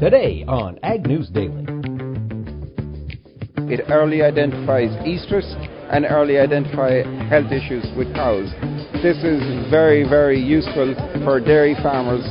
[0.00, 1.62] Today on Ag News Daily.
[3.70, 5.44] It early identifies estrus
[5.92, 8.50] and early identify health issues with cows.
[9.02, 12.24] This is very, very useful for dairy farmers.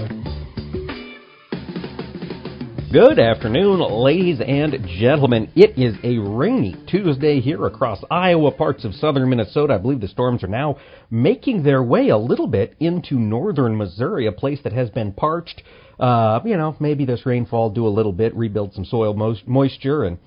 [2.91, 5.51] Good afternoon, ladies and gentlemen.
[5.55, 9.75] It is a rainy Tuesday here across Iowa, parts of southern Minnesota.
[9.75, 10.77] I believe the storms are now
[11.11, 15.61] making their way a little bit into northern Missouri, a place that has been parched.
[15.99, 20.03] Uh, you know, maybe this rainfall do a little bit, rebuild some soil mo- moisture,
[20.03, 20.17] and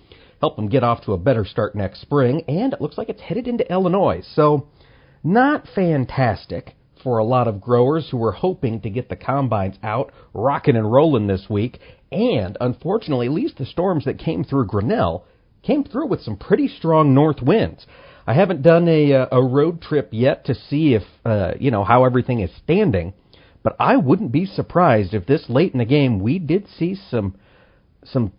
[0.40, 2.42] help them get off to a better start next spring.
[2.48, 4.22] And it looks like it's headed into Illinois.
[4.34, 4.68] So,
[5.24, 10.12] not fantastic for a lot of growers who were hoping to get the combines out,
[10.34, 11.78] rocking and rolling this week.
[12.10, 15.24] And unfortunately, at least the storms that came through Grinnell
[15.62, 17.86] came through with some pretty strong north winds.
[18.26, 21.84] I haven't done a uh, a road trip yet to see if uh, you know
[21.84, 23.14] how everything is standing,
[23.62, 27.36] but I wouldn't be surprised if this late in the game we did see some
[28.04, 28.32] some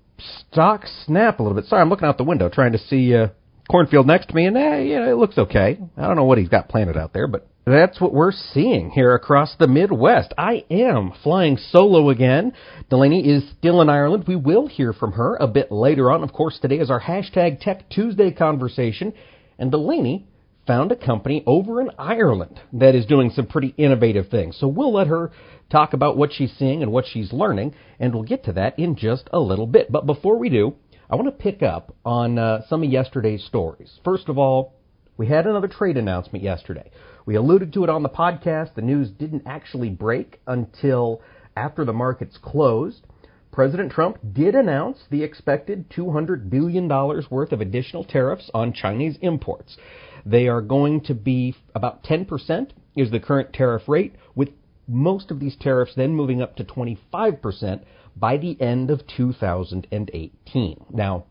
[0.50, 1.66] stock snap a little bit.
[1.66, 3.30] Sorry, I'm looking out the window trying to see uh,
[3.70, 5.80] cornfield next to me, and eh, yeah, it looks okay.
[5.98, 9.16] I don't know what he's got planted out there, but that's what we're seeing here
[9.16, 10.33] across the Midwest.
[10.38, 12.53] I am flying solo again.
[12.89, 14.26] Delaney is still in Ireland.
[14.28, 16.23] We will hear from her a bit later on.
[16.23, 19.14] Of course, today is our hashtag Tech Tuesday conversation,
[19.58, 20.28] and Delaney
[20.66, 24.58] found a company over in Ireland that is doing some pretty innovative things.
[24.58, 25.31] So we'll let her
[25.70, 28.95] talk about what she's seeing and what she's learning, and we'll get to that in
[28.95, 29.92] just a little bit.
[29.92, 30.75] But before we do,
[31.09, 34.00] I want to pick up on uh, some of yesterday's stories.
[34.03, 34.73] First of all,
[35.17, 36.89] we had another trade announcement yesterday.
[37.25, 38.75] We alluded to it on the podcast.
[38.75, 41.22] The news didn't actually break until
[41.55, 43.05] after the markets closed.
[43.52, 49.77] President Trump did announce the expected $200 billion worth of additional tariffs on Chinese imports.
[50.26, 54.50] They are going to be about 10% is the current tariff rate, with
[54.88, 57.82] most of these tariffs then moving up to 25%
[58.16, 60.86] by the end of 2018.
[60.92, 61.26] Now,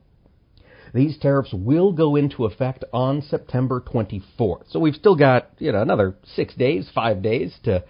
[0.95, 4.71] these tariffs will go into effect on September 24th.
[4.71, 7.85] So we've still got, you know, another six days, five days to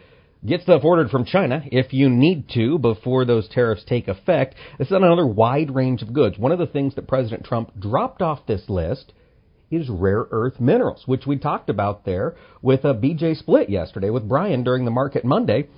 [0.44, 4.54] get stuff ordered from China if you need to before those tariffs take effect.
[4.78, 6.38] This is another wide range of goods.
[6.38, 9.12] One of the things that President Trump dropped off this list
[9.72, 14.28] is rare earth minerals, which we talked about there with a BJ split yesterday with
[14.28, 15.68] Brian during the market Monday.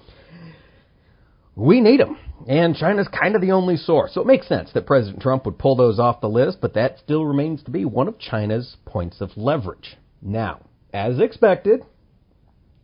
[1.56, 2.18] We need them.
[2.48, 4.12] And China's kind of the only source.
[4.12, 6.98] So it makes sense that President Trump would pull those off the list, but that
[6.98, 9.96] still remains to be one of China's points of leverage.
[10.20, 10.60] Now,
[10.92, 11.84] as expected,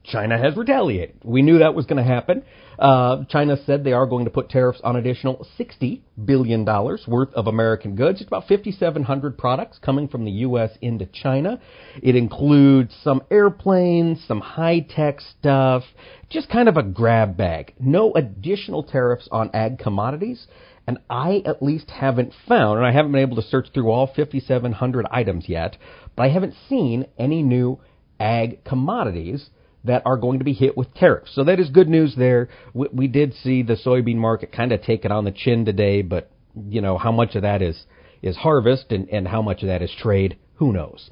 [0.05, 1.17] China has retaliated.
[1.25, 2.43] We knew that was going to happen.
[2.79, 7.47] Uh, China said they are going to put tariffs on additional $60 billion worth of
[7.47, 8.21] American goods.
[8.21, 10.71] It's about 5,700 products coming from the U.S.
[10.81, 11.61] into China.
[12.03, 15.83] It includes some airplanes, some high tech stuff,
[16.31, 17.75] just kind of a grab bag.
[17.79, 20.47] No additional tariffs on ag commodities.
[20.87, 24.07] And I at least haven't found, and I haven't been able to search through all
[24.07, 25.77] 5,700 items yet,
[26.17, 27.79] but I haven't seen any new
[28.19, 29.51] ag commodities
[29.85, 31.35] that are going to be hit with tariffs.
[31.35, 32.49] So that is good news there.
[32.75, 36.03] We, we did see the soybean market kind of take it on the chin today,
[36.03, 37.81] but you know how much of that is
[38.23, 41.11] is harvest and, and how much of that is trade, who knows.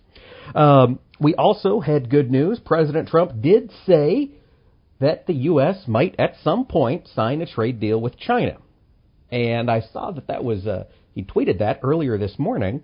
[0.55, 2.61] Um, we also had good news.
[2.65, 4.31] President Trump did say
[5.01, 5.85] that the U.S.
[5.87, 8.59] might at some point sign a trade deal with China.
[9.31, 12.83] And I saw that that was, uh, he tweeted that earlier this morning.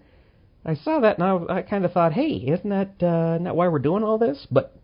[0.64, 3.68] I saw that and I, I kind of thought, hey, isn't that, uh, that why
[3.68, 4.46] we're doing all this?
[4.50, 4.76] But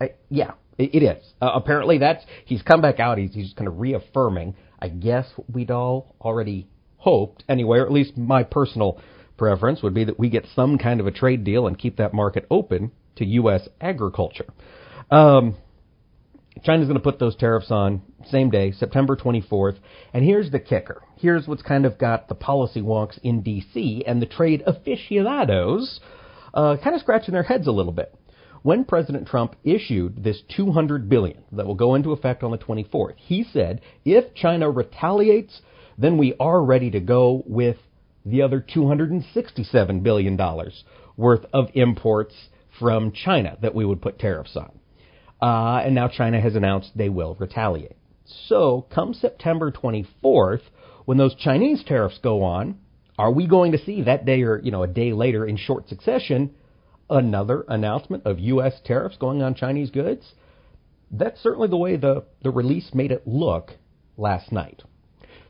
[0.00, 1.24] I, yeah, it, it is.
[1.40, 3.18] Uh, apparently, that's he's come back out.
[3.18, 4.54] He's he's kind of reaffirming.
[4.80, 6.68] I guess what we'd all already
[6.98, 9.00] hoped anyway, or at least my personal
[9.36, 12.12] preference would be that we get some kind of a trade deal and keep that
[12.12, 13.68] market open to U.S.
[13.80, 14.46] agriculture.
[15.10, 15.56] Um,
[16.64, 19.76] China's going to put those tariffs on same day, September 24th.
[20.12, 21.02] And here's the kicker.
[21.16, 24.04] Here's what's kind of got the policy wonks in D.C.
[24.06, 26.00] and the trade aficionados
[26.54, 28.14] uh, kind of scratching their heads a little bit
[28.66, 33.14] when President Trump issued this 200 billion that will go into effect on the 24th,
[33.14, 35.60] he said, if China retaliates,
[35.96, 37.76] then we are ready to go with
[38.24, 40.82] the other 267 billion dollars
[41.16, 42.34] worth of imports
[42.76, 44.76] from China that we would put tariffs on.
[45.40, 47.96] Uh, and now China has announced they will retaliate.
[48.48, 50.62] So, come September 24th,
[51.04, 52.80] when those Chinese tariffs go on,
[53.16, 55.88] are we going to see that day or you know a day later in short
[55.88, 56.50] succession
[57.08, 58.74] another announcement of U.S.
[58.84, 60.34] tariffs going on Chinese goods.
[61.10, 63.72] That's certainly the way the, the release made it look
[64.16, 64.82] last night.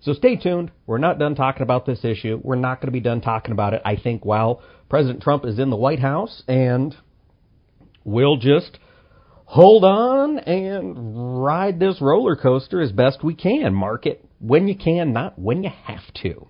[0.00, 0.70] So stay tuned.
[0.86, 2.40] We're not done talking about this issue.
[2.42, 5.58] We're not going to be done talking about it, I think, while President Trump is
[5.58, 6.94] in the White House, and
[8.04, 8.78] we'll just
[9.46, 13.74] hold on and ride this roller coaster as best we can.
[13.74, 16.46] Market when you can, not when you have to.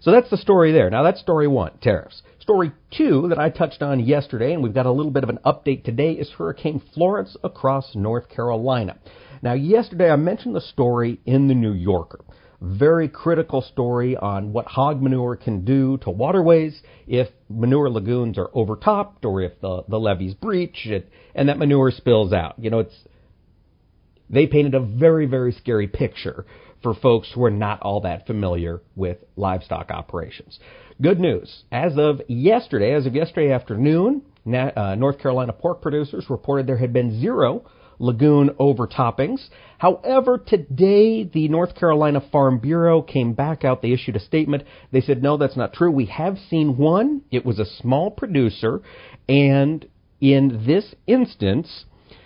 [0.00, 0.88] So that's the story there.
[0.88, 2.22] Now that's story one, tariffs.
[2.40, 5.38] Story two that I touched on yesterday, and we've got a little bit of an
[5.44, 8.98] update today, is Hurricane Florence across North Carolina.
[9.42, 12.24] Now, yesterday I mentioned the story in the New Yorker.
[12.62, 18.50] Very critical story on what hog manure can do to waterways if manure lagoons are
[18.54, 21.04] overtopped or if the, the levees breach and,
[21.34, 22.54] and that manure spills out.
[22.58, 23.04] You know, it's
[24.30, 26.46] they painted a very, very scary picture
[26.82, 30.58] for folks who are not all that familiar with livestock operations.
[31.02, 31.64] Good news.
[31.70, 36.92] As of yesterday, as of yesterday afternoon, uh, North Carolina pork producers reported there had
[36.92, 37.64] been zero
[37.98, 39.46] lagoon overtoppings.
[39.76, 43.82] However, today the North Carolina Farm Bureau came back out.
[43.82, 44.64] They issued a statement.
[44.90, 45.90] They said, no, that's not true.
[45.90, 47.22] We have seen one.
[47.30, 48.80] It was a small producer.
[49.28, 49.86] And
[50.20, 51.84] in this instance,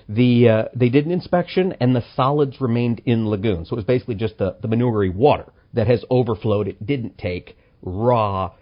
[0.08, 3.64] the uh, they did an inspection and the solids remained in lagoon.
[3.64, 6.68] So it was basically just the, the manure water that has overflowed.
[6.68, 8.52] It didn't take raw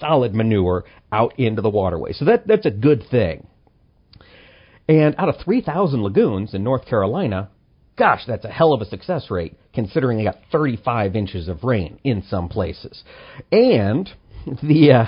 [0.00, 2.12] solid manure out into the waterway.
[2.12, 3.46] So that that's a good thing.
[4.88, 7.48] And out of 3,000 lagoons in North Carolina,
[7.96, 11.98] gosh, that's a hell of a success rate considering they got 35 inches of rain
[12.04, 13.02] in some places.
[13.50, 14.08] And
[14.62, 15.06] the uh,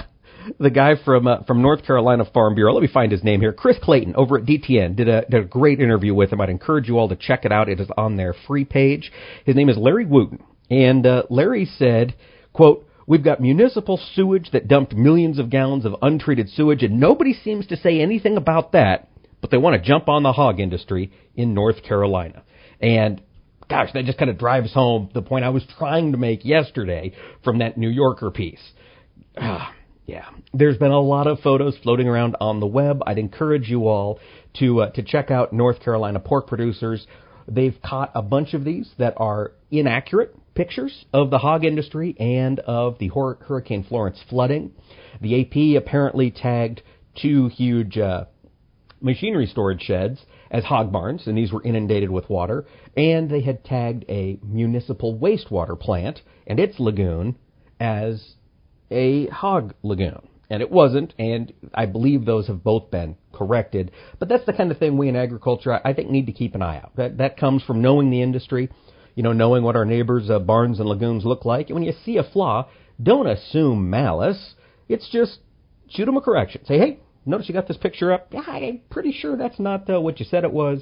[0.58, 2.72] the guy from uh, from North Carolina Farm Bureau.
[2.72, 3.52] Let me find his name here.
[3.52, 6.40] Chris Clayton over at DTN did a did a great interview with him.
[6.40, 7.68] I'd encourage you all to check it out.
[7.68, 9.12] It is on their free page.
[9.44, 12.14] His name is Larry Wooten, and uh, Larry said,
[12.52, 17.34] "quote." We've got municipal sewage that dumped millions of gallons of untreated sewage, and nobody
[17.34, 19.08] seems to say anything about that,
[19.40, 22.42] but they want to jump on the hog industry in North Carolina.
[22.80, 23.22] And
[23.68, 27.12] gosh, that just kind of drives home the point I was trying to make yesterday
[27.44, 28.72] from that New Yorker piece.
[29.38, 29.72] Ah,
[30.06, 33.02] yeah, there's been a lot of photos floating around on the web.
[33.06, 34.20] I'd encourage you all
[34.60, 37.06] to uh, to check out North Carolina pork producers.
[37.48, 42.60] They've caught a bunch of these that are inaccurate pictures of the hog industry and
[42.60, 44.72] of the Hor- Hurricane Florence flooding.
[45.20, 46.82] The AP apparently tagged
[47.20, 48.26] two huge uh,
[49.00, 50.20] machinery storage sheds
[50.50, 52.64] as hog barns, and these were inundated with water.
[52.96, 57.36] And they had tagged a municipal wastewater plant and its lagoon
[57.80, 58.36] as
[58.90, 60.28] a hog lagoon.
[60.48, 63.90] And it wasn't, and I believe those have both been corrected.
[64.20, 66.62] But that's the kind of thing we in agriculture, I think, need to keep an
[66.62, 66.94] eye out.
[66.96, 68.70] That, that comes from knowing the industry,
[69.16, 71.68] you know, knowing what our neighbors' uh, barns and lagoons look like.
[71.68, 72.68] And when you see a flaw,
[73.02, 74.54] don't assume malice.
[74.88, 75.38] It's just
[75.88, 76.64] shoot them a correction.
[76.64, 78.28] Say, hey, notice you got this picture up.
[78.30, 80.80] Yeah, I'm pretty sure that's not uh, what you said it was.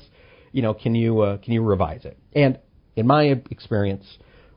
[0.53, 2.19] You know, can you uh, can you revise it?
[2.35, 2.59] And
[2.97, 4.05] in my experience,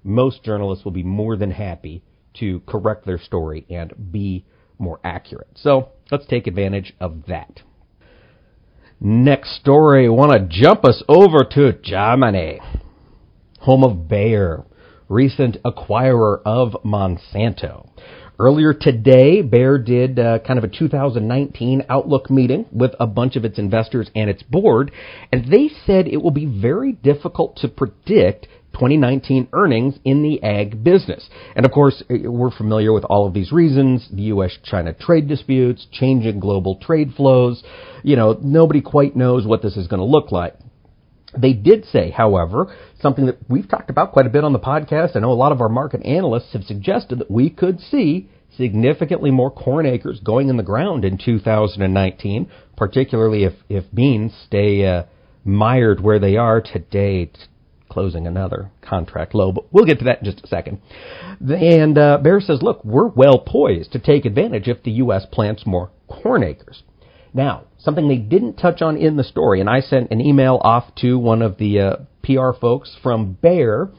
[0.04, 2.04] most journalists will be more than happy
[2.40, 4.46] to correct their story and be
[4.80, 5.50] more accurate.
[5.56, 7.62] So let's take advantage of that.
[9.00, 12.60] Next story, want to jump us over to Germany,
[13.60, 14.64] home of Bayer,
[15.08, 17.90] recent acquirer of Monsanto.
[18.40, 23.46] Earlier today, Bayer did uh, kind of a 2019 outlook meeting with a bunch of
[23.46, 24.92] its investors and its board,
[25.32, 28.48] and they said it will be very difficult to predict
[28.78, 31.28] 2019 earnings in the ag business.
[31.56, 34.56] And of course, eh, we're familiar with all of these reasons the U.S.
[34.64, 37.64] China trade disputes, changing global trade flows.
[38.04, 40.56] You know, nobody quite knows what this is going to look like.
[41.38, 45.16] They did say, however, something that we've talked about quite a bit on the podcast.
[45.16, 49.32] I know a lot of our market analysts have suggested that we could see significantly
[49.32, 55.04] more corn acres going in the ground in 2019, particularly if, if beans stay uh,
[55.44, 57.32] mired where they are today
[57.98, 60.80] closing another contract low, but we'll get to that in just a second.
[61.40, 65.26] And uh, Bayer says, look, we're well poised to take advantage if the U.S.
[65.32, 66.84] plants more corn acres.
[67.34, 70.94] Now, something they didn't touch on in the story, and I sent an email off
[70.98, 73.90] to one of the uh, PR folks from Bayer.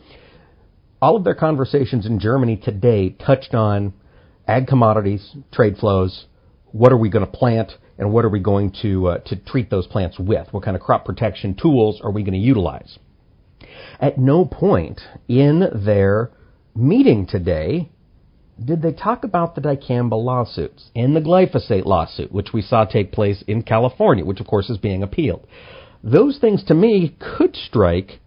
[1.03, 3.95] All of their conversations in Germany today touched on
[4.47, 6.27] ag commodities, trade flows,
[6.71, 9.71] what are we going to plant, and what are we going to uh, to treat
[9.71, 10.47] those plants with?
[10.53, 12.97] What kind of crop protection tools are we going to utilize?
[14.01, 16.31] At no point in their
[16.75, 17.91] meeting today
[18.65, 23.13] did they talk about the dicamba lawsuits and the glyphosate lawsuit, which we saw take
[23.13, 25.47] place in California, which of course is being appealed.
[26.03, 28.21] Those things to me could strike.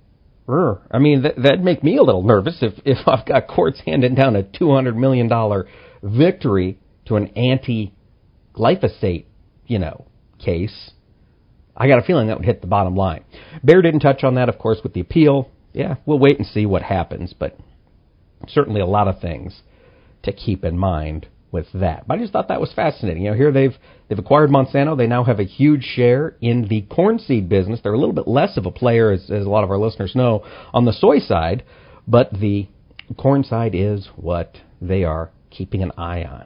[0.48, 3.82] Er, I mean, that, that'd make me a little nervous if, if I've got courts
[3.86, 5.30] handing down a $200 million
[6.04, 7.94] victory to an anti
[8.54, 9.26] glyphosate,
[9.68, 10.06] you know,
[10.40, 10.92] case.
[11.82, 13.24] I got a feeling that would hit the bottom line.
[13.66, 15.50] Bayer didn't touch on that, of course, with the appeal.
[15.74, 17.58] Yeah, we'll wait and see what happens, but
[18.48, 19.64] certainly a lot of things
[20.22, 22.08] to keep in mind with that.
[22.08, 23.24] But I just thought that was fascinating.
[23.24, 23.74] You know, here they've
[24.08, 24.96] they've acquired Monsanto.
[24.96, 27.80] They now have a huge share in the corn seed business.
[27.82, 30.14] They're a little bit less of a player, as, as a lot of our listeners
[30.14, 30.46] know,
[30.76, 31.64] on the soy side,
[32.08, 32.68] but the
[33.18, 36.46] corn side is what they are keeping an eye on.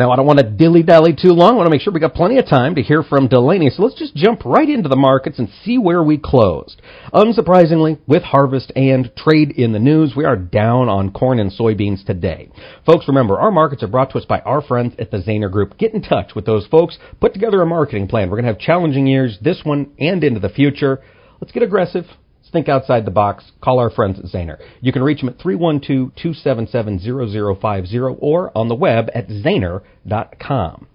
[0.00, 1.52] Now, I don't want to dilly dally too long.
[1.52, 3.68] I want to make sure we got plenty of time to hear from Delaney.
[3.68, 6.80] So let's just jump right into the markets and see where we closed.
[7.12, 12.02] Unsurprisingly, with harvest and trade in the news, we are down on corn and soybeans
[12.06, 12.48] today.
[12.86, 15.76] Folks, remember, our markets are brought to us by our friends at the Zaner Group.
[15.76, 16.96] Get in touch with those folks.
[17.20, 18.30] Put together a marketing plan.
[18.30, 21.02] We're going to have challenging years, this one and into the future.
[21.42, 22.06] Let's get aggressive
[22.52, 24.58] think outside the box, call our friends at Zaner.
[24.80, 30.86] You can reach them at 312-277-0050 or on the web at zaner.com.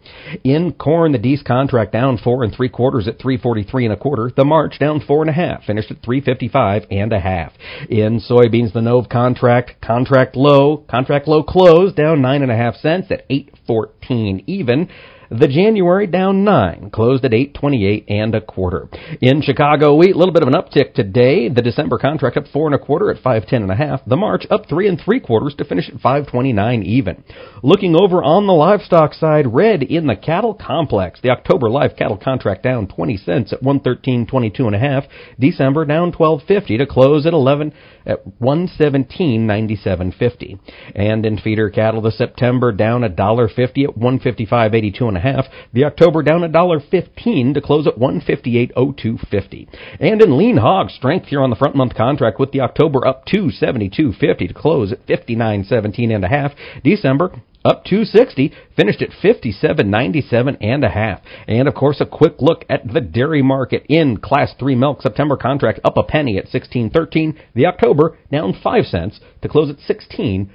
[0.44, 4.32] In corn, the Dees contract down four and three quarters at 343 and a quarter.
[4.36, 7.54] The March down four and a half, finished at 355 and a half.
[7.90, 12.76] In soybeans, the Nove contract, contract low, contract low closed down nine and a half
[12.76, 14.90] cents at 814 even.
[15.32, 18.88] The January down 9, closed at 828 and a quarter.
[19.22, 21.50] In Chicago wheat, a little bit of an uptick today.
[21.50, 24.02] The December contract up four and a quarter at 510 and a half.
[24.06, 27.24] The March up three and three quarters to finish at 529 even.
[27.64, 31.20] Looking over on the livestock side, red in the cattle complex.
[31.22, 35.06] The October live cattle contract down 20 cents at 113.22 and a half.
[35.40, 37.74] December down 12.50 to close at 11
[38.06, 40.60] at 117.97.50.
[40.96, 45.46] And in feeder cattle, the September down a dollar 50 at 155.82 and a half.
[45.74, 49.68] The October down a dollar 15 to close at 158.02.50.
[50.00, 53.26] And in lean hog, strength here on the front month contract with the October up
[53.26, 56.52] 272.50 to close at 59.17 and a half.
[56.84, 57.32] December
[57.66, 61.20] up 260, finished at 57.97 and a half.
[61.48, 65.36] And of course, a quick look at the dairy market in Class 3 milk September
[65.36, 67.36] contract up a penny at 16.13.
[67.56, 70.48] The October down 5 cents to close at 16.06.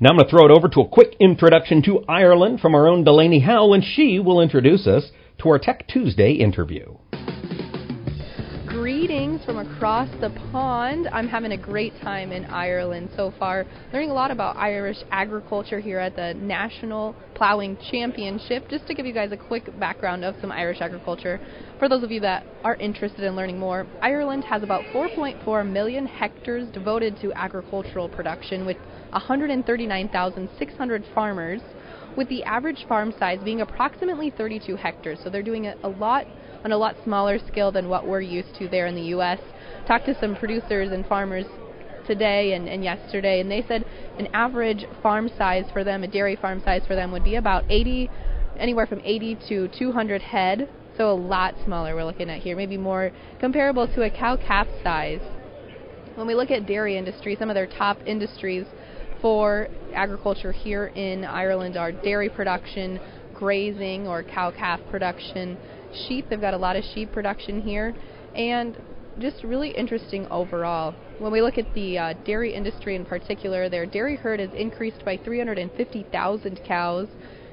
[0.00, 2.88] Now I'm going to throw it over to a quick introduction to Ireland from our
[2.88, 6.96] own Delaney Howell, and she will introduce us to our Tech Tuesday interview.
[8.66, 11.08] Greetings from across the pond.
[11.12, 15.80] I'm having a great time in Ireland so far, learning a lot about Irish agriculture
[15.80, 18.68] here at the National Plowing Championship.
[18.68, 21.40] Just to give you guys a quick background of some Irish agriculture,
[21.78, 26.06] for those of you that are interested in learning more, Ireland has about 4.4 million
[26.06, 28.76] hectares devoted to agricultural production with
[29.10, 31.60] 139,600 farmers
[32.16, 35.18] with the average farm size being approximately 32 hectares.
[35.22, 36.26] So they're doing a, a lot
[36.64, 39.40] on a lot smaller scale than what we're used to there in the U.S.
[39.86, 41.46] Talked to some producers and farmers
[42.06, 43.84] today and, and yesterday, and they said
[44.18, 47.64] an average farm size for them, a dairy farm size for them, would be about
[47.68, 48.10] 80,
[48.58, 50.68] anywhere from 80 to 200 head.
[50.96, 54.66] So a lot smaller we're looking at here, maybe more comparable to a cow calf
[54.82, 55.20] size.
[56.16, 58.66] When we look at dairy industry, some of their top industries
[59.20, 63.00] for agriculture here in Ireland are dairy production,
[63.34, 65.56] grazing or cow calf production,
[65.92, 66.26] sheep.
[66.28, 67.94] They've got a lot of sheep production here,
[68.34, 68.76] and
[69.18, 70.94] just really interesting overall.
[71.18, 75.04] When we look at the uh, dairy industry in particular, their dairy herd has increased
[75.04, 77.08] by 350,000 cows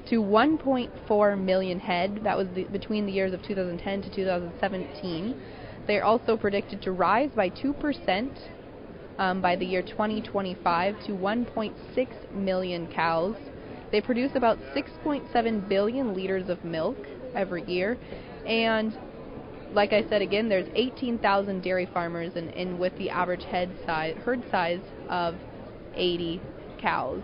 [0.10, 2.20] to 1.4 million head.
[2.24, 5.42] That was the, between the years of 2010 to 2017.
[5.88, 8.30] They are also predicted to rise by 2%
[9.18, 13.36] um, by the year 2025 to 1.6 million cows.
[13.92, 16.98] They produce about 6.7 billion liters of milk
[17.34, 17.98] every year,
[18.46, 18.98] and
[19.74, 24.16] like I said again, there's 18,000 dairy farmers, and, and with the average head size,
[24.24, 25.36] herd size of
[25.96, 26.42] 80
[26.80, 27.22] cows.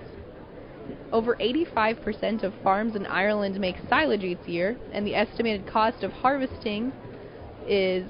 [1.12, 6.12] Over 85% of farms in Ireland make silage each year, and the estimated cost of
[6.12, 6.91] harvesting
[7.67, 8.07] is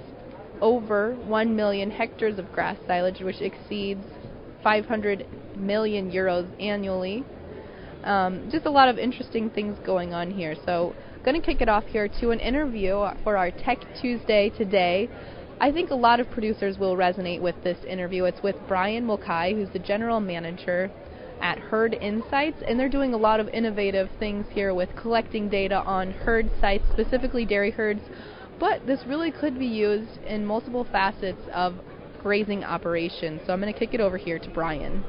[0.61, 4.05] over 1 million hectares of grass silage, which exceeds
[4.63, 5.25] 500
[5.57, 7.23] million euros annually.
[8.03, 10.55] Um, just a lot of interesting things going on here.
[10.65, 15.09] So going to kick it off here to an interview for our Tech Tuesday today.
[15.59, 18.23] I think a lot of producers will resonate with this interview.
[18.23, 20.89] It's with Brian Mulcahy, who's the general manager
[21.39, 25.75] at Herd Insights, and they're doing a lot of innovative things here with collecting data
[25.83, 28.01] on herd sites, specifically dairy herds.
[28.61, 31.73] But this really could be used in multiple facets of
[32.21, 33.41] grazing operations.
[33.45, 35.03] So I'm going to kick it over here to Brian.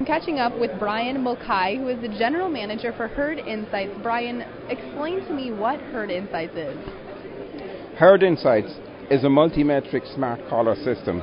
[0.00, 3.92] I'm catching up with Brian Mulcahy, who is the general manager for Herd Insights.
[4.02, 6.76] Brian, explain to me what Herd Insights is.
[7.96, 8.74] Herd Insights
[9.08, 11.20] is a multi-metric smart collar system.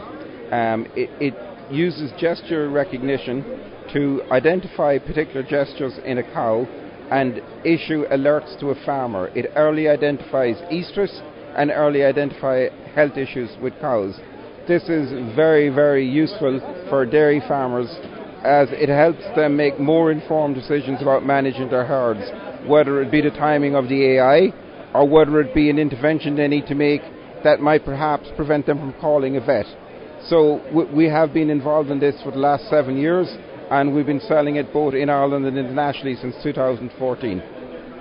[0.53, 3.43] Um, it, it uses gesture recognition
[3.91, 6.65] to identify particular gestures in a cow
[7.11, 9.27] and issue alerts to a farmer.
[9.35, 11.21] It early identifies estrus
[11.57, 14.19] and early identify health issues with cows.
[14.67, 16.59] This is very, very useful
[16.89, 17.87] for dairy farmers
[18.43, 22.21] as it helps them make more informed decisions about managing their herds,
[22.67, 24.53] whether it be the timing of the AI
[24.93, 27.01] or whether it be an intervention they need to make
[27.43, 29.65] that might perhaps prevent them from calling a vet.
[30.27, 33.27] So we have been involved in this for the last seven years,
[33.71, 37.43] and we've been selling it both in Ireland and internationally since 2014.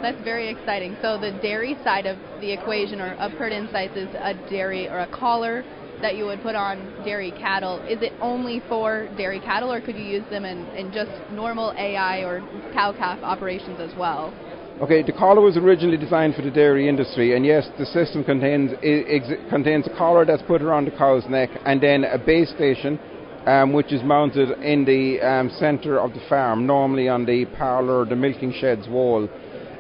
[0.02, 0.97] That's very exciting.
[1.00, 5.00] So the dairy side of the equation or of herd insights is a dairy or
[5.00, 5.64] a collar
[6.02, 7.80] that you would put on dairy cattle.
[7.88, 11.73] Is it only for dairy cattle, or could you use them in, in just normal
[11.78, 12.40] AI or
[12.75, 14.35] cow calf operations as well?
[14.83, 18.73] Okay, the collar was originally designed for the dairy industry, and yes, the system contains
[18.83, 22.99] ex- contains a collar that's put around the cow's neck, and then a base station,
[23.46, 28.04] um, which is mounted in the um, centre of the farm, normally on the parlour,
[28.04, 29.28] the milking shed's wall.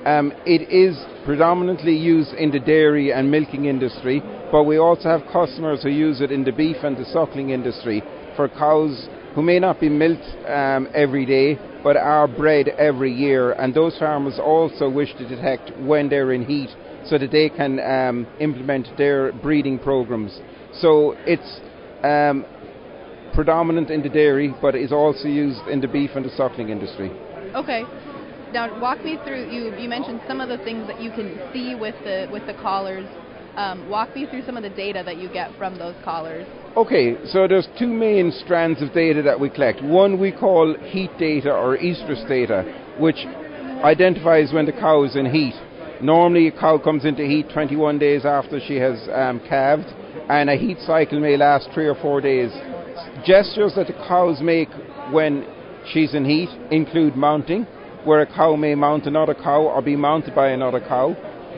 [0.04, 5.22] Um, it is predominantly used in the dairy and milking industry, but we also have
[5.32, 8.02] customers who use it in the beef and the suckling industry
[8.36, 13.52] for cows who may not be milked um, every day but are bred every year.
[13.52, 16.70] And those farmers also wish to detect when they're in heat
[17.06, 20.40] so that they can um, implement their breeding programs.
[20.80, 21.60] So it's
[22.02, 22.46] um,
[23.34, 27.10] predominant in the dairy, but is also used in the beef and the suckling industry.
[27.54, 27.84] Okay
[28.54, 29.50] now walk me through.
[29.50, 32.54] You you mentioned some of the things that you can see with the with the
[32.54, 33.06] collars.
[33.56, 36.44] Um, walk me through some of the data that you get from those collars.
[36.76, 39.80] Okay, so there's two main strands of data that we collect.
[39.80, 42.64] One we call heat data or estrus data,
[42.98, 43.18] which
[43.84, 45.54] identifies when the cow is in heat.
[46.02, 49.86] Normally, a cow comes into heat 21 days after she has um, calved,
[50.28, 52.50] and a heat cycle may last three or four days.
[53.24, 54.68] Gestures that the cows make
[55.10, 55.46] when
[55.92, 57.64] she's in heat include mounting,
[58.04, 61.16] where a cow may mount another cow or be mounted by another cow.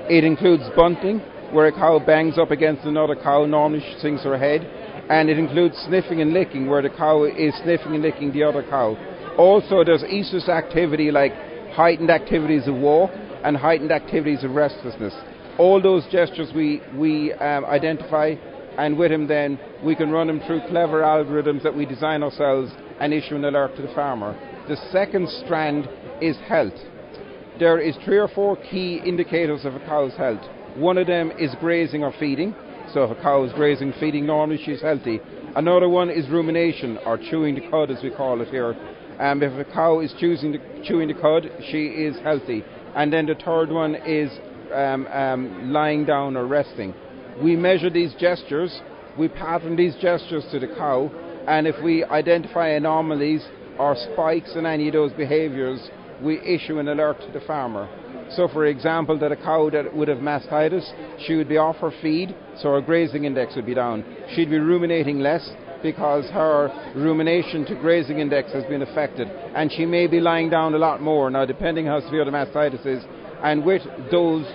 [0.08, 1.18] It includes bunting,
[1.52, 4.62] where a cow bangs up against another cow, normally she sinks her head.
[5.08, 8.62] And it includes sniffing and licking, where the cow is sniffing and licking the other
[8.62, 8.96] cow.
[9.38, 11.32] Also, there's estrus activity like
[11.72, 13.10] heightened activities of walk
[13.44, 15.14] and heightened activities of restlessness.
[15.58, 18.34] All those gestures we, we um, identify,
[18.78, 22.70] and with him then we can run him through clever algorithms that we design ourselves
[23.00, 24.34] and issue an alert to the farmer.
[24.68, 25.88] The second strand
[26.20, 26.74] is health.
[27.58, 30.42] There is three or four key indicators of a cow's health.
[30.76, 32.54] One of them is grazing or feeding.
[32.92, 35.20] So if a cow is grazing, feeding normally, she's healthy.
[35.56, 38.76] Another one is rumination or chewing the cud, as we call it here.
[39.18, 42.62] Um, if a cow is choosing the, chewing the cud, she is healthy.
[42.94, 44.30] And then the third one is
[44.74, 46.94] um, um, lying down or resting.
[47.42, 48.80] We measure these gestures,
[49.18, 51.10] we pattern these gestures to the cow,
[51.46, 53.46] and if we identify anomalies
[53.78, 55.90] or spikes in any of those behaviours,
[56.22, 57.88] we issue an alert to the farmer.
[58.30, 60.90] So, for example, that a cow that would have mastitis,
[61.26, 64.04] she would be off her feed, so her grazing index would be down.
[64.34, 65.48] She'd be ruminating less
[65.82, 70.74] because her rumination to grazing index has been affected, and she may be lying down
[70.74, 73.04] a lot more now, depending how severe the mastitis is.
[73.42, 74.46] And with those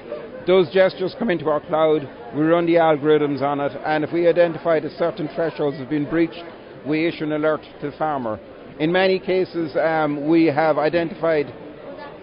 [0.47, 4.27] those gestures come into our cloud, we run the algorithms on it, and if we
[4.27, 6.43] identify that certain thresholds have been breached,
[6.87, 8.39] we issue an alert to the farmer.
[8.79, 11.53] In many cases, um, we have identified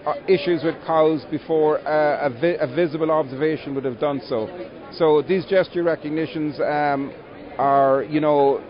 [0.05, 4.47] uh, issues with cows before uh, a, vi- a, visible observation would have done so.
[4.93, 7.13] So these gesture recognitions um,
[7.57, 8.63] are, you know,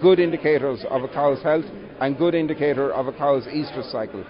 [0.00, 1.64] good indicators of a cow's health
[2.00, 4.24] and good indicator of a cow's estrus cycle.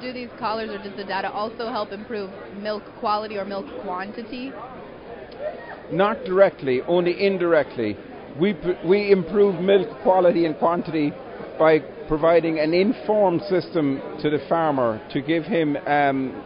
[0.00, 4.52] Do these collars or does the data also help improve milk quality or milk quantity?
[5.92, 7.96] Not directly, only indirectly.
[8.40, 8.54] We,
[8.86, 11.12] we improve milk quality and quantity
[11.58, 16.44] by providing an informed system to the farmer to give him um,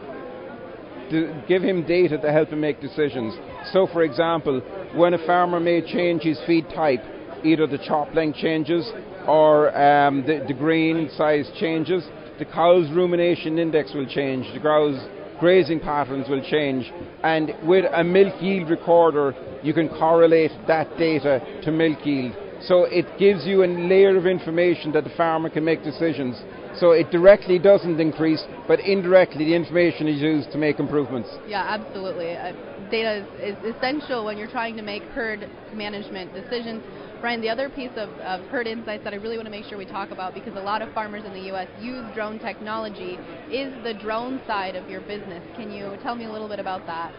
[1.10, 3.34] to give him data to help him make decisions.
[3.72, 4.60] So, for example,
[4.94, 7.02] when a farmer may change his feed type,
[7.44, 8.90] either the chop length changes
[9.26, 12.04] or um, the, the grain size changes,
[12.38, 14.98] the cow's rumination index will change, the cow's
[15.40, 16.90] grazing patterns will change,
[17.22, 22.34] and with a milk yield recorder, you can correlate that data to milk yield
[22.66, 26.40] so it gives you a layer of information that the farmer can make decisions.
[26.76, 31.28] So it directly doesn't increase, but indirectly the information is used to make improvements.
[31.46, 32.36] Yeah, absolutely.
[32.36, 32.52] Uh,
[32.90, 36.82] data is, is, essential when you're trying to make herd management decisions.
[37.24, 39.78] Brian, the other piece of, of herd insights that I really want to make sure
[39.78, 41.68] we talk about, because a lot of farmers in the U.S.
[41.80, 43.16] use drone technology,
[43.50, 45.42] is the drone side of your business.
[45.56, 47.14] Can you tell me a little bit about that?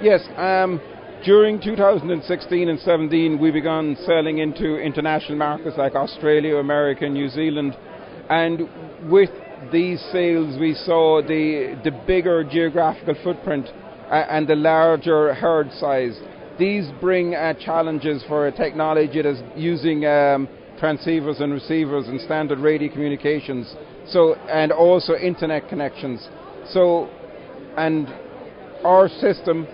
[0.00, 0.20] Yes.
[0.36, 0.80] Um,
[1.24, 7.76] during 2016 and 17, we began selling into international markets like Australia, America, New Zealand,
[8.30, 9.30] and with
[9.72, 13.66] these sales, we saw the the bigger geographical footprint
[14.08, 16.16] and the larger herd size.
[16.58, 20.48] These bring uh, challenges for a technology that's using um,
[20.80, 23.74] transceivers and receivers and standard radio communications.
[24.08, 26.26] So and also internet connections.
[26.70, 27.08] So
[27.76, 28.08] and
[28.84, 29.66] our system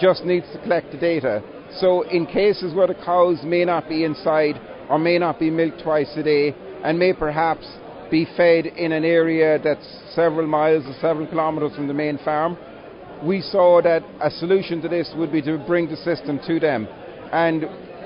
[0.00, 1.42] just needs to collect the data.
[1.78, 5.82] So, in cases where the cows may not be inside or may not be milked
[5.82, 7.66] twice a day and may perhaps
[8.10, 12.56] be fed in an area that's several miles or several kilometres from the main farm.
[13.22, 16.88] We saw that a solution to this would be to bring the system to them.
[17.32, 17.64] And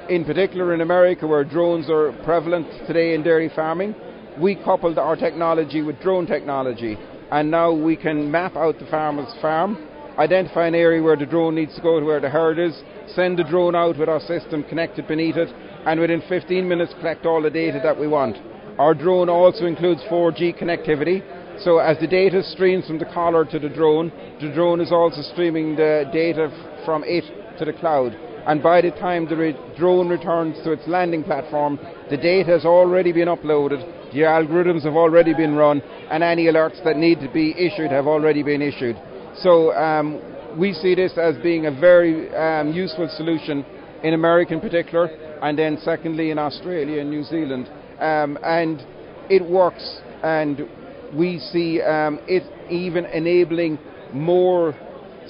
[0.09, 3.95] in particular in America, where drones are prevalent today in dairy farming,
[4.41, 6.99] we coupled our technology with drone technology.
[7.31, 11.55] And now we can map out the farmer's farm, identify an area where the drone
[11.55, 12.77] needs to go to where the herd is,
[13.15, 15.49] send the drone out with our system connected beneath it,
[15.87, 18.37] and within 15 minutes collect all the data that we want.
[18.79, 21.23] Our drone also includes 4G connectivity,
[21.59, 25.23] so as the data streams from the collar to the drone, the drone is also
[25.33, 26.51] streaming the data
[26.85, 27.25] from it
[27.59, 28.17] to the cloud.
[28.47, 31.79] And by the time the re- drone returns to its landing platform,
[32.11, 33.81] the data has already been uploaded,
[34.13, 38.07] the algorithms have already been run, and any alerts that need to be issued have
[38.07, 38.97] already been issued.
[39.39, 40.21] So um,
[40.59, 43.65] we see this as being a very um, useful solution
[44.03, 45.07] in America in particular,
[45.43, 47.69] and then secondly in Australia and New Zealand.
[47.99, 48.85] Um, and
[49.31, 50.69] it works, and
[51.13, 53.79] we see um, it even enabling
[54.13, 54.75] more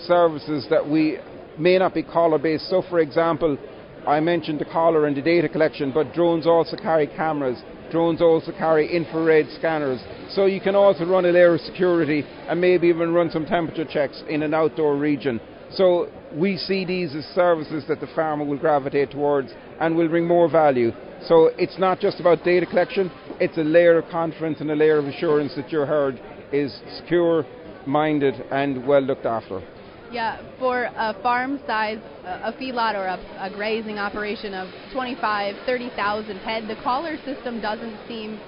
[0.06, 1.18] services that we
[1.58, 2.68] may not be collar based.
[2.68, 3.56] So, for example,
[4.06, 7.60] I mentioned the collar and the data collection, but drones also carry cameras.
[7.90, 10.00] Drones also carry infrared scanners.
[10.30, 13.84] So you can also run a layer of security and maybe even run some temperature
[13.84, 15.40] checks in an outdoor region.
[15.72, 20.26] So we see these as services that the farmer will gravitate towards and will bring
[20.26, 20.92] more value.
[21.28, 23.10] So it's not just about data collection,
[23.40, 26.20] it's a layer of confidence and a layer of assurance that your herd
[26.52, 27.46] is secure,
[27.86, 29.62] minded, and well looked after.
[30.12, 36.36] Yeah, for a farm size, a feedlot or a, a grazing operation of 25, 30,000
[36.38, 38.38] head, the collar system doesn't seem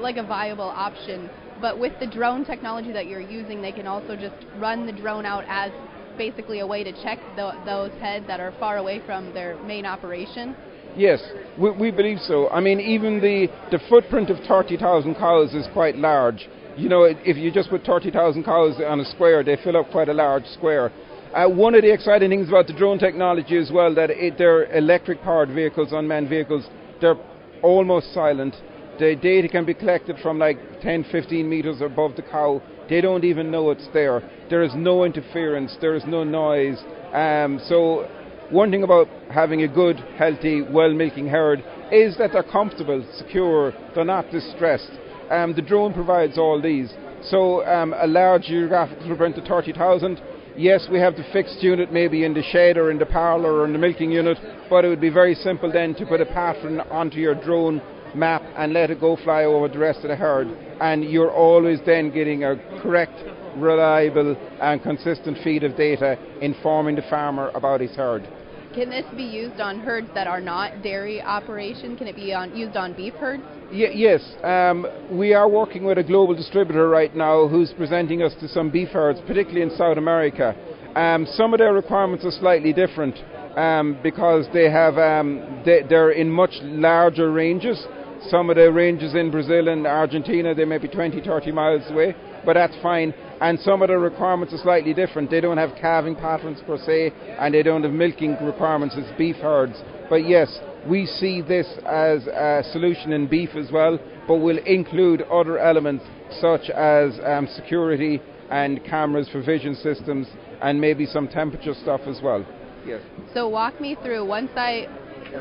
[0.00, 1.30] like a viable option.
[1.60, 5.24] But with the drone technology that you're using, they can also just run the drone
[5.24, 5.72] out as
[6.16, 9.86] basically a way to check the, those head that are far away from their main
[9.86, 10.56] operation.
[10.98, 11.22] Yes,
[11.56, 12.48] we, we believe so.
[12.48, 16.48] I mean, even the, the footprint of 30,000 cows is quite large.
[16.76, 20.08] You know, if you just put 30,000 cows on a square, they fill up quite
[20.08, 20.90] a large square.
[21.32, 24.76] Uh, one of the exciting things about the drone technology as well that it, they're
[24.76, 26.66] electric powered vehicles, unmanned vehicles.
[27.00, 27.16] They're
[27.62, 28.56] almost silent.
[28.98, 32.60] The data can be collected from like 10, 15 meters above the cow.
[32.90, 34.28] They don't even know it's there.
[34.50, 35.76] There is no interference.
[35.80, 36.78] There is no noise.
[37.12, 38.08] Um, so
[38.50, 43.72] one thing about having a good, healthy, well milking herd is that they're comfortable, secure,
[43.94, 44.90] they're not distressed.
[45.30, 46.92] Um, the drone provides all these.
[47.24, 50.20] So um, a large geographic footprint of 30,000.
[50.56, 53.64] Yes, we have the fixed unit maybe in the shed or in the parlour or
[53.64, 56.80] in the milking unit, but it would be very simple then to put a pattern
[56.80, 57.80] onto your drone
[58.14, 60.48] map and let it go fly over the rest of the herd.
[60.80, 63.14] And you're always then getting a correct,
[63.60, 68.28] reliable, and consistent feed of data informing the farmer about his herd.
[68.74, 71.96] Can this be used on herds that are not dairy operation?
[71.96, 73.42] Can it be on, used on beef herds?
[73.72, 78.34] Y- yes, um, we are working with a global distributor right now who's presenting us
[78.40, 80.54] to some beef herds, particularly in South America.
[80.94, 83.16] Um, some of their requirements are slightly different
[83.56, 87.84] um, because they have um, they, they're in much larger ranges.
[88.28, 92.14] Some of the ranges in Brazil and Argentina they may be 20, 30 miles away,
[92.44, 93.14] but that's fine.
[93.40, 95.30] And some of the requirements are slightly different.
[95.30, 99.36] They don't have calving patterns per se, and they don't have milking requirements as beef
[99.36, 99.80] herds.
[100.10, 105.22] But yes, we see this as a solution in beef as well, but we'll include
[105.22, 106.04] other elements
[106.40, 108.20] such as um, security
[108.50, 110.26] and cameras for vision systems
[110.62, 112.44] and maybe some temperature stuff as well.
[112.86, 113.02] Yes.
[113.34, 114.86] So walk me through once I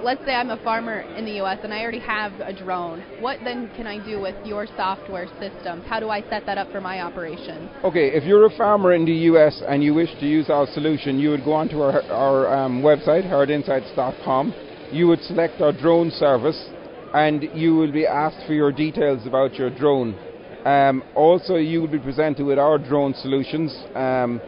[0.01, 3.03] let's say I'm a farmer in the US and I already have a drone.
[3.19, 5.83] What then can I do with your software systems?
[5.85, 7.69] How do I set that up for my operation?
[7.83, 11.19] Okay, if you're a farmer in the US and you wish to use our solution,
[11.19, 14.53] you would go onto our, our um, website, herdinsights.com.
[14.91, 16.69] You would select our drone service
[17.13, 20.17] and you will be asked for your details about your drone.
[20.65, 23.73] Um, also, you will be presented with our drone solutions.
[23.95, 24.41] Um,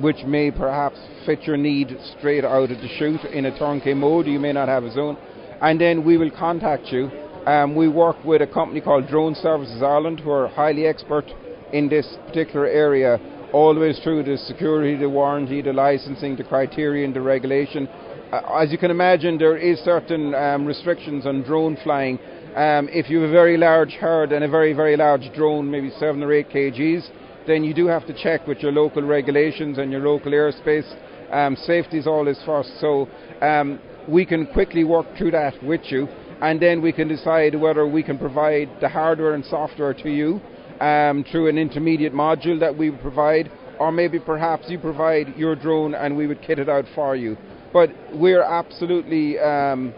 [0.00, 4.26] which may perhaps fit your need straight out of the chute in a turnkey mode.
[4.26, 5.16] You may not have a zone.
[5.60, 7.10] And then we will contact you.
[7.46, 11.26] Um, we work with a company called Drone Services Ireland who are highly expert
[11.72, 13.18] in this particular area,
[13.52, 17.88] all the way through the security, the warranty, the licensing, the criterion, the regulation.
[18.32, 22.18] Uh, as you can imagine, there is certain um, restrictions on drone flying.
[22.56, 25.90] Um, if you have a very large herd and a very, very large drone, maybe
[25.98, 27.10] 7 or 8 kgs,
[27.46, 30.90] then you do have to check with your local regulations and your local airspace.
[31.32, 33.08] Um, safety is always first, so
[33.40, 36.06] um, we can quickly work through that with you,
[36.40, 40.40] and then we can decide whether we can provide the hardware and software to you
[40.80, 45.94] um, through an intermediate module that we provide, or maybe perhaps you provide your drone
[45.94, 47.36] and we would kit it out for you.
[47.72, 49.92] But we're absolutely, um,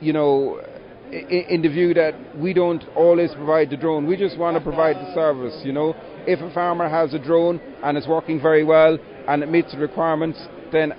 [0.00, 0.60] you know,
[1.12, 4.06] in the view that we don't always provide the drone.
[4.06, 5.60] We just want to provide the service.
[5.64, 5.94] You know,
[6.26, 9.78] if a farmer has a drone and it's working very well and it meets the
[9.78, 10.38] requirements,
[10.72, 10.92] then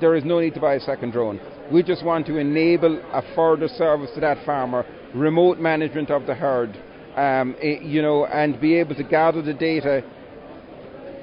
[0.00, 1.40] there is no need to buy a second drone.
[1.72, 6.34] We just want to enable a further service to that farmer, remote management of the
[6.34, 6.76] herd,
[7.16, 10.02] um, you know, and be able to gather the data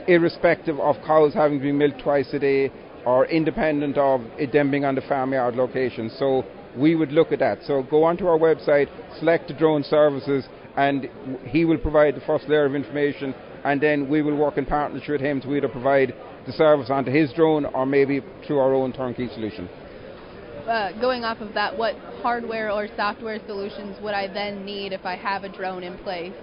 [0.07, 2.71] irrespective of cows having been milked twice a day
[3.05, 6.11] or independent of it them being on the farmyard location.
[6.17, 6.43] So
[6.77, 7.59] we would look at that.
[7.65, 8.87] So go onto our website,
[9.19, 10.45] select the drone services,
[10.77, 11.09] and
[11.43, 13.33] he will provide the first layer of information,
[13.63, 16.13] and then we will work in partnership with him to either provide
[16.45, 19.69] the service onto his drone or maybe through our own turnkey solution.
[20.67, 25.05] Uh, going off of that, what hardware or software solutions would I then need if
[25.05, 26.33] I have a drone in place?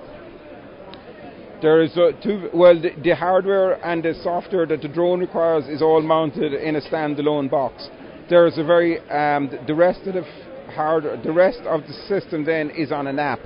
[1.61, 2.49] There is uh, two.
[2.53, 6.75] Well, the, the, hardware and the software that the drone requires is all mounted in
[6.75, 7.88] a standalone box
[8.33, 10.25] there is a very um, the rest of the
[10.73, 13.40] hard the rest of the system then is on an app.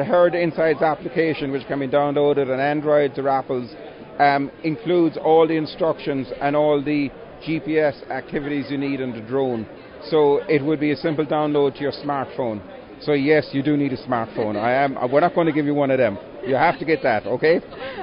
[0.00, 3.70] The Herd Insights application, which can be downloaded on Androids or Apples,
[4.18, 7.10] um, includes all the instructions and all the
[7.46, 9.68] GPS activities you need on the drone.
[10.04, 12.62] So it would be a simple download to your smartphone.
[13.02, 14.56] So yes, you do need a smartphone.
[14.56, 14.96] I am.
[15.12, 16.16] We're not going to give you one of them.
[16.46, 17.56] You have to get that, okay?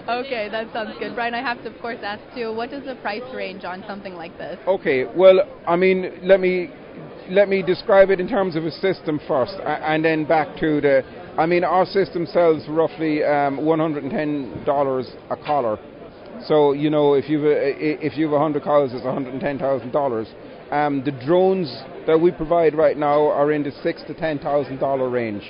[0.07, 1.15] Okay, that sounds good.
[1.15, 4.13] Brian, I have to, of course, ask too, what is the price range on something
[4.13, 4.59] like this?
[4.67, 6.69] Okay, well, I mean, let me
[7.29, 11.03] let me describe it in terms of a system first, and then back to the.
[11.37, 15.77] I mean, our system sells roughly um, $110 a collar.
[16.47, 20.73] So you know, if you've a, if you've 100 collars, it's $110,000.
[20.73, 21.69] Um, the drones
[22.07, 25.43] that we provide right now are in the six to ten thousand dollar range.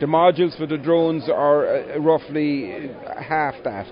[0.00, 3.86] The modules for the drones are uh, roughly half that.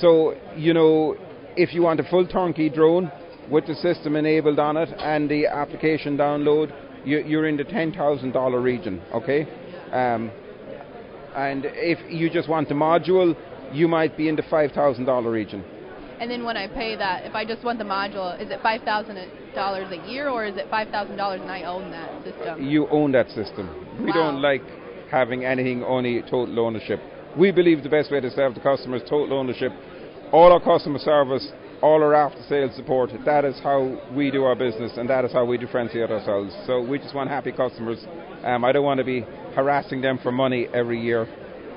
[0.00, 1.16] So, you know,
[1.56, 3.10] if you want a full turnkey drone
[3.50, 8.62] with the system enabled on it and the application download, you, are in the $10,000
[8.62, 9.42] region, okay?
[9.92, 10.30] Um,
[11.36, 13.36] and if you just want the module,
[13.72, 15.64] you might be in the $5,000 region.
[16.18, 18.80] And then when I pay that, if I just want the module, is it five
[18.82, 19.16] thousand
[19.54, 22.64] dollars a year, or is it five thousand dollars and I own that system?
[22.64, 23.68] You own that system.
[24.00, 24.32] We wow.
[24.32, 24.62] don't like
[25.10, 27.00] having anything only total ownership.
[27.36, 29.72] We believe the best way to serve the customer is total ownership.
[30.32, 34.54] All our customer service, all our after sales support, that is how we do our
[34.54, 36.54] business and that is how we differentiate ourselves.
[36.66, 38.04] So we just want happy customers.
[38.44, 39.20] Um, I don't want to be
[39.54, 41.26] harassing them for money every year.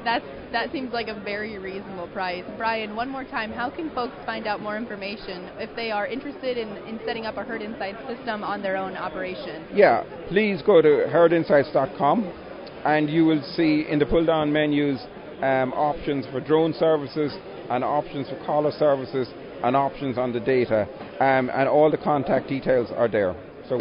[0.03, 2.43] That's that seems like a very reasonable price.
[2.57, 6.57] Brian, one more time, how can folks find out more information if they are interested
[6.57, 9.67] in, in setting up a Herd Insights system on their own operation?
[9.73, 12.23] Yeah, please go to herdinsights.com
[12.85, 14.99] and you will see in the pull down menus
[15.41, 17.31] um, options for drone services
[17.69, 19.27] and options for caller services
[19.63, 20.87] and options on the data
[21.19, 23.35] um, and all the contact details are there
[23.67, 23.79] so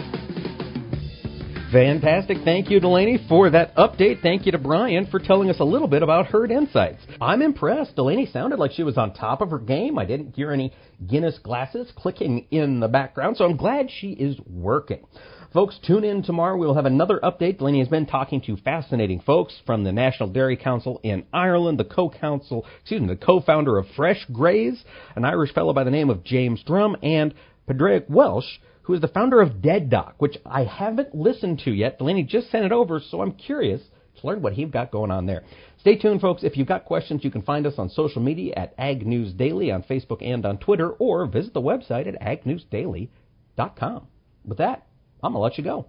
[1.73, 2.39] Fantastic.
[2.47, 4.23] Thank you, Delaney, for that update.
[4.23, 7.03] Thank you to Brian for telling us a little bit about Herd Insights.
[7.21, 7.95] I'm impressed.
[7.95, 9.99] Delaney sounded like she was on top of her game.
[9.99, 10.73] I didn't hear any
[11.07, 15.05] Guinness glasses clicking in the background, so I'm glad she is working.
[15.51, 16.59] Folks, tune in tomorrow.
[16.59, 17.57] We'll have another update.
[17.57, 21.85] Delaney has been talking to fascinating folks from the National Dairy Council in Ireland, the
[21.85, 24.85] co-council, excuse me, the co-founder of Fresh Graze,
[25.17, 27.33] an Irish fellow by the name of James Drum, and
[27.67, 31.97] Padraig Welsh, who is the founder of Dead Doc, which I haven't listened to yet.
[31.97, 33.81] Delaney just sent it over, so I'm curious
[34.21, 35.45] to learn what he's got going on there.
[35.79, 36.43] Stay tuned, folks.
[36.43, 39.71] If you've got questions, you can find us on social media at Ag News Daily
[39.71, 44.07] on Facebook and on Twitter, or visit the website at agnewsdaily.com.
[44.45, 44.88] With that,
[45.23, 45.87] I'm going to let you go.